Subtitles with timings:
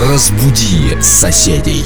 [0.00, 1.84] Разбуди соседей.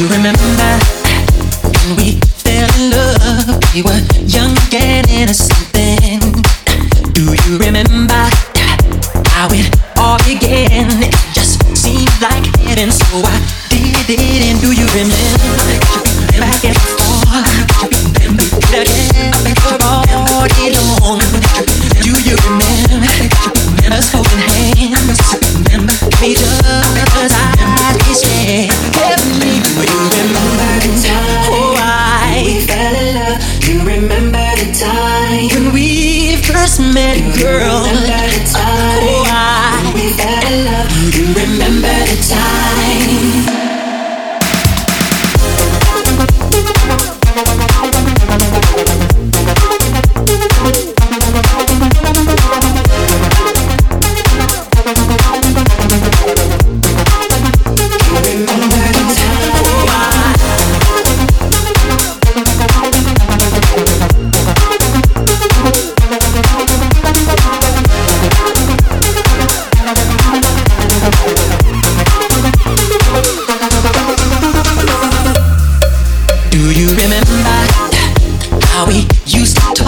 [0.00, 0.40] you remember
[1.62, 3.60] when we fell in love?
[3.74, 4.09] We were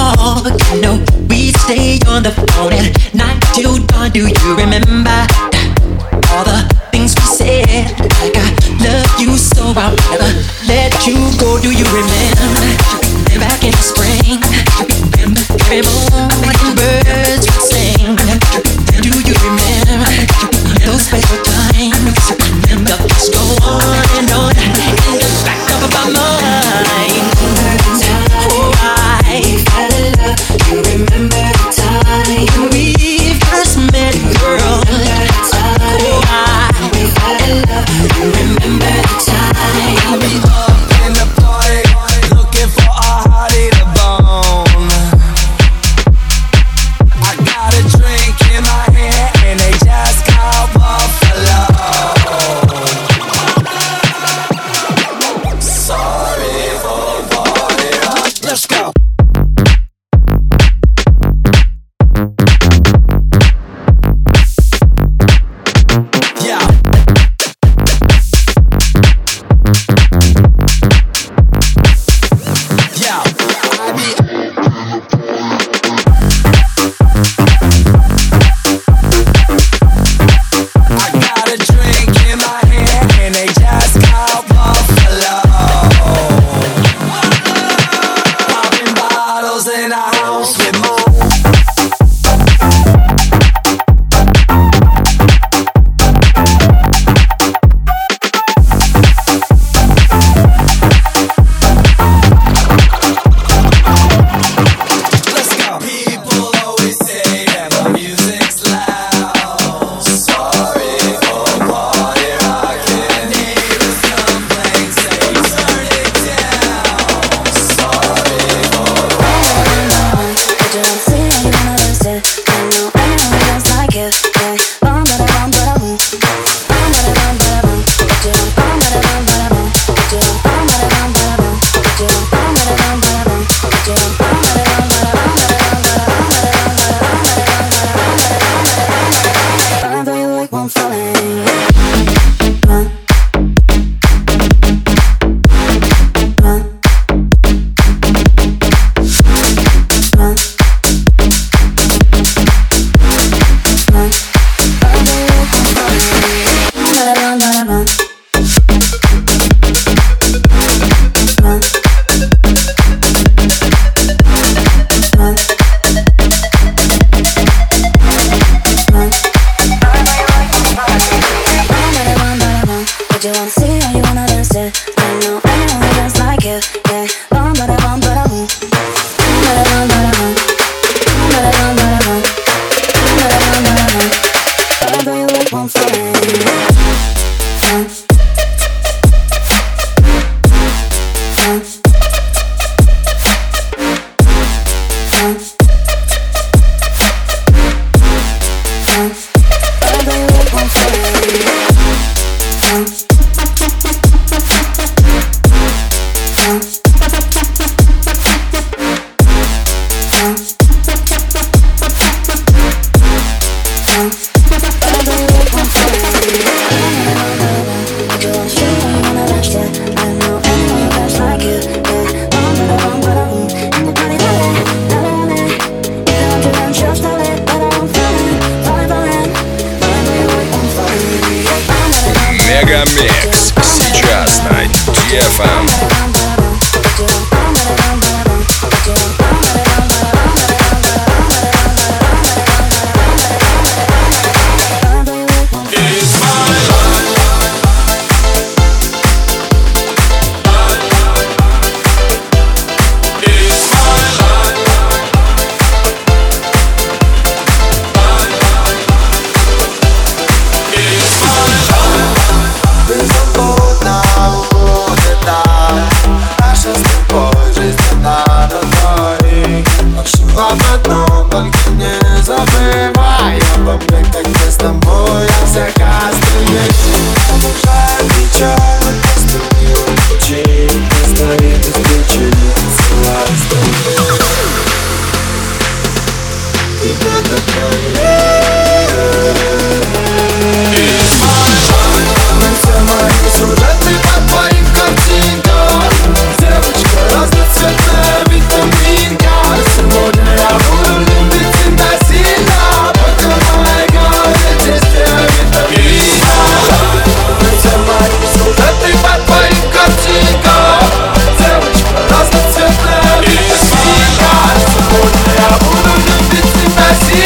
[0.00, 0.96] all, but you know
[1.28, 4.10] we stay on the phone at night till dawn.
[4.10, 5.18] Do you remember
[6.32, 7.92] all the things we said?
[8.20, 8.48] Like I
[8.84, 10.30] love you so I'll never
[10.66, 11.60] let you go.
[11.60, 12.49] Do you remember?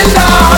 [0.00, 0.57] is all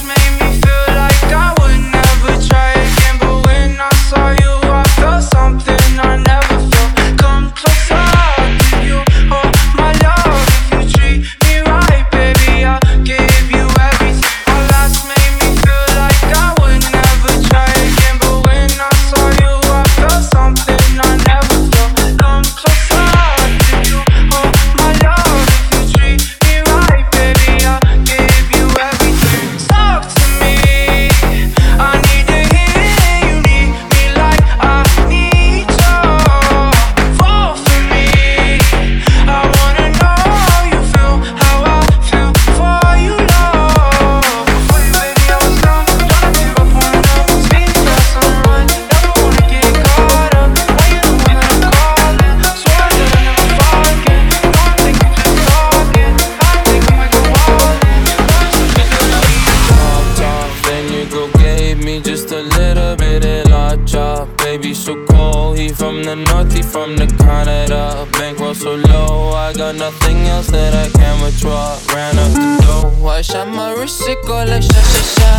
[66.39, 68.07] the from the Canada.
[68.13, 71.77] Bankroll so low, I got nothing else that I can withdraw.
[71.93, 75.31] Ran up the dough, I shot my wrist, it go like sha sha sha,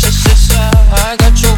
[0.00, 0.70] sha sha sha.
[1.08, 1.56] I got your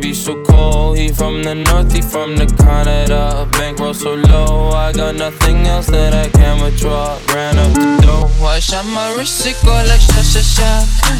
[0.00, 0.96] Baby, so cold.
[0.96, 3.46] He from the north, he from the Canada.
[3.52, 7.18] Bankroll so low, I got nothing else that I can withdraw.
[7.34, 8.46] Ran up the dough.
[8.46, 10.70] I shot my wrist, it go like sha sha sha,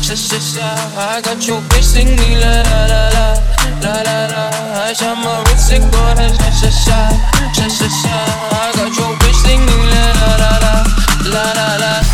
[0.01, 0.69] sha sha sha.
[0.97, 3.27] I got your bitch singing la la la la,
[3.85, 4.45] la la la.
[4.89, 7.01] I shot my wrist, it go like sha sha sha,
[7.53, 8.17] sha sha sha.
[8.65, 10.75] I got your bitch singing la la la la,
[11.29, 12.10] la la la.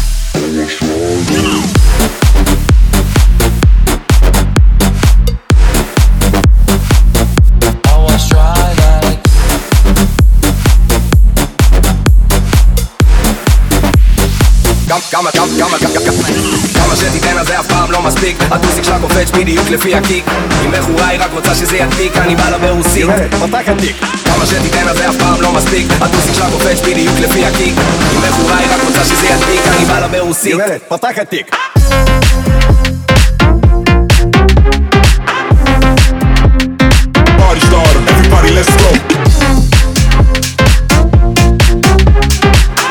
[18.26, 20.24] מספיק הטוסיק שלה קופץ בדיוק לפי הקיק.
[20.64, 24.88] אם מכורה היא רק רוצה שזה ידביק אני בא לה ברוסית פתח התיק כמה שתיתן
[24.88, 25.86] אז זה אף פעם לא מספיק.
[26.00, 27.74] הטוסיק שלה קופץ בדיוק לפי הקיק.
[28.14, 30.56] אם מכורה היא רק רוצה שזה ידביק אני בא לה ברוסית
[37.38, 38.90] Party starter, everybody let's go.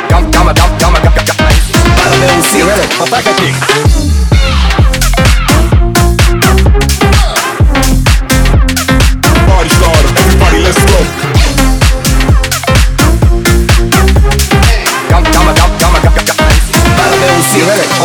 [0.09, 1.49] כמה, כמה, כמה, כמה, כמה, כמה
[1.95, 2.65] בא לה ברוסית
[2.99, 4.14] פתח התיק Party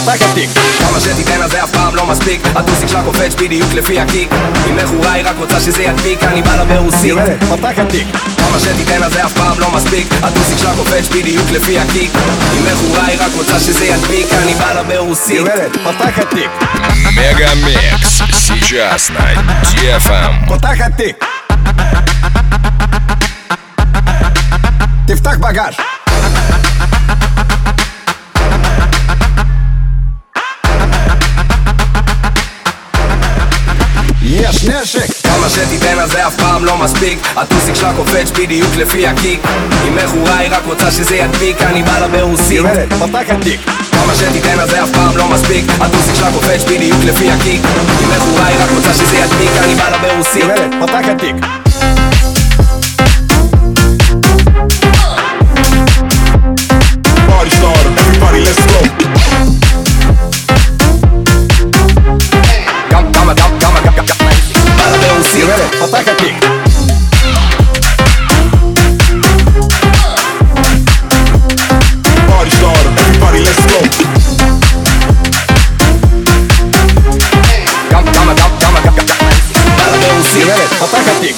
[0.09, 3.99] פתח התיק כמה שתיתן אז זה אף פעם לא מספיק הטוסיק שלה קופץ בדיוק לפי
[3.99, 4.29] הקיק
[4.69, 9.03] אם מכורה היא רק רוצה שזה ידביק אני בא לה ברוסית פתח התיק כמה שתיתן
[9.03, 12.11] אז זה אף פעם לא מספיק הטוסיק שלה קופץ בדיוק לפי הקיק
[12.57, 15.41] אם מכורה היא רק רוצה שזה ידביק אני בא לה ברוסית
[15.83, 16.49] פתח התיק
[17.15, 18.21] Мега Микс.
[18.47, 19.25] Сейчас на
[19.75, 20.47] DFM.
[20.47, 21.25] פותח התיק
[25.07, 25.75] תפתח בגאז'
[34.50, 37.18] יש נשק כמה שתיתן אז זה אף פעם לא מספיק.
[37.36, 39.40] הטוסיק שלה קופץ בדיוק לפי הקיק.
[39.88, 42.60] אם מכורה היא רק רוצה שזה ידביק אני בא לה ברוסית
[43.30, 43.60] התיק
[43.92, 45.64] כמה שתיתן אז זה אף פעם לא מספיק.
[45.80, 47.62] הטוסיק שלה קופץ בדיוק לפי הקיק.
[48.02, 50.44] אם מכורה היא רק רוצה שזה ידביק אני בא לה ברוסית
[50.80, 51.59] פתח התיק Party
[80.78, 81.36] Атака пик.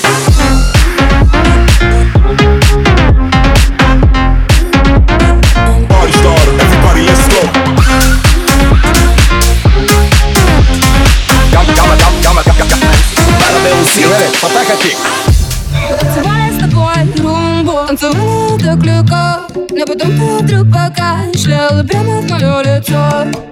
[14.42, 14.96] Атака пик.
[16.00, 19.22] Танцевали с тобой румбу Танцевали так легко
[19.70, 23.51] Но потом подруг покашляла прямо в мое лицо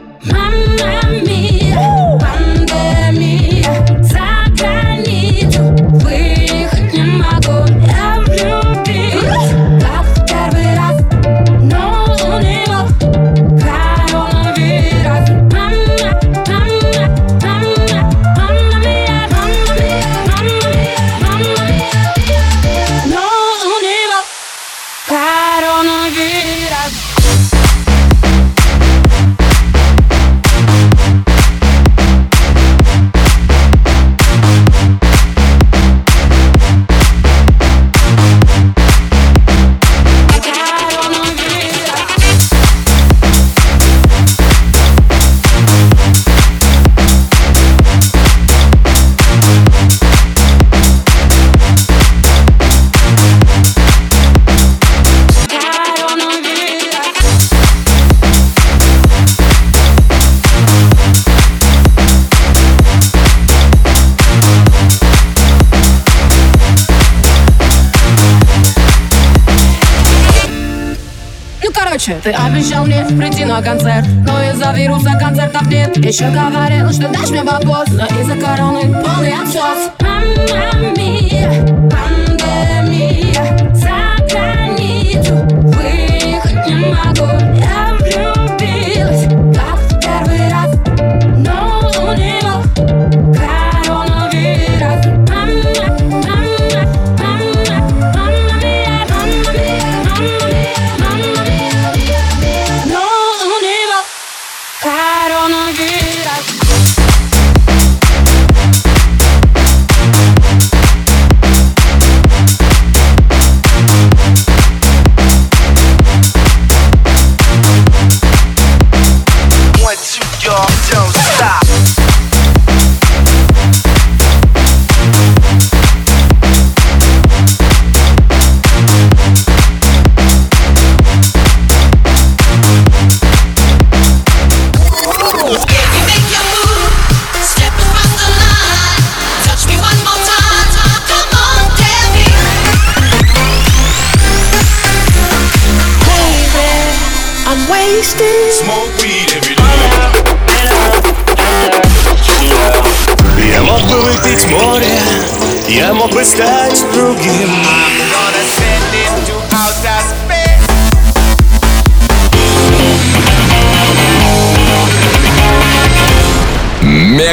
[72.11, 75.96] ночи Ты обещал мне прийти на концерт Но из-за вируса концертов нет.
[75.96, 79.90] Еще говорил, что дашь мне бабос Но из-за короны полный отсос.
[80.01, 81.51] Мама мия,
[81.90, 87.39] пандемия За границу выехать не могу.